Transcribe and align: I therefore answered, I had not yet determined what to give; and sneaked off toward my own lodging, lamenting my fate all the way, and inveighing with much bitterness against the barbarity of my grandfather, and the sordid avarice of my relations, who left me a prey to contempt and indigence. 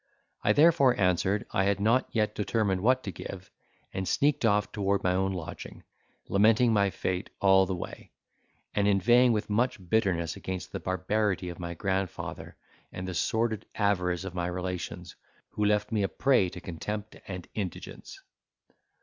I 0.43 0.51
therefore 0.53 0.99
answered, 0.99 1.45
I 1.51 1.65
had 1.65 1.79
not 1.79 2.07
yet 2.11 2.33
determined 2.33 2.81
what 2.81 3.03
to 3.03 3.11
give; 3.11 3.51
and 3.93 4.07
sneaked 4.07 4.45
off 4.45 4.71
toward 4.71 5.03
my 5.03 5.13
own 5.13 5.31
lodging, 5.31 5.83
lamenting 6.27 6.73
my 6.73 6.89
fate 6.89 7.29
all 7.39 7.67
the 7.67 7.75
way, 7.75 8.09
and 8.73 8.87
inveighing 8.87 9.31
with 9.31 9.47
much 9.47 9.77
bitterness 9.91 10.35
against 10.35 10.71
the 10.71 10.79
barbarity 10.79 11.49
of 11.49 11.59
my 11.59 11.75
grandfather, 11.75 12.55
and 12.91 13.07
the 13.07 13.13
sordid 13.13 13.67
avarice 13.75 14.23
of 14.23 14.33
my 14.33 14.47
relations, 14.47 15.15
who 15.51 15.63
left 15.65 15.91
me 15.91 16.01
a 16.01 16.07
prey 16.09 16.49
to 16.49 16.59
contempt 16.59 17.17
and 17.27 17.47
indigence. 17.53 18.19